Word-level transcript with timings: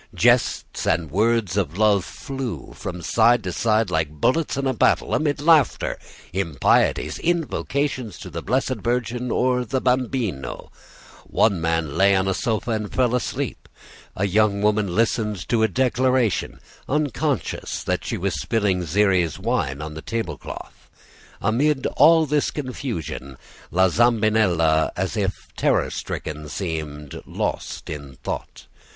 Jests 0.15 0.87
and 0.87 1.11
words 1.11 1.55
of 1.55 1.77
love 1.77 2.03
flew 2.03 2.73
from 2.73 3.03
side 3.03 3.43
to 3.43 3.51
side 3.53 3.91
like 3.91 4.09
bullets 4.09 4.57
in 4.57 4.65
a 4.65 4.73
battle, 4.73 5.13
amid 5.13 5.39
laughter, 5.39 5.99
impieties, 6.33 7.19
invocations 7.19 8.17
to 8.17 8.31
the 8.31 8.41
Blessed 8.41 8.77
Virgin 8.83 9.29
or 9.29 9.63
the 9.63 9.79
Bambino. 9.79 10.71
One 11.27 11.61
man 11.61 11.99
lay 11.99 12.15
on 12.15 12.27
a 12.27 12.33
sofa 12.33 12.71
and 12.71 12.91
fell 12.91 13.13
asleep. 13.13 13.69
A 14.15 14.25
young 14.25 14.63
woman 14.63 14.95
listened 14.95 15.47
to 15.49 15.61
a 15.61 15.67
declaration, 15.67 16.59
unconscious 16.89 17.83
that 17.83 18.03
she 18.03 18.17
was 18.17 18.41
spilling 18.41 18.81
Xeres 18.81 19.37
wine 19.37 19.83
on 19.83 19.93
the 19.93 20.01
tablecloth. 20.01 20.89
Amid 21.41 21.85
all 21.95 22.25
this 22.25 22.49
confusion 22.49 23.37
La 23.69 23.87
Zambinella, 23.87 24.91
as 24.97 25.15
if 25.15 25.49
terror 25.55 25.91
stricken, 25.91 26.49
seemed 26.49 27.21
lost 27.27 27.87
in 27.87 28.15
thought. 28.23 28.65